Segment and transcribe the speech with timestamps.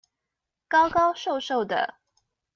[0.67, 1.99] 高高瘦瘦的